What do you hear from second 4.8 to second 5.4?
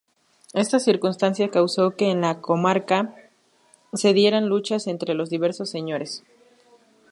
entre los